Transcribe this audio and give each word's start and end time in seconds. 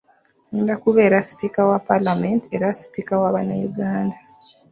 Ngenda 0.49 0.73
kubeera 0.83 1.25
Sipiika 1.27 1.61
wa 1.69 1.79
Palamenti 1.89 2.45
era 2.55 2.67
Sipiika 2.79 3.13
wa 3.21 3.33
bannayuganda. 3.35 4.17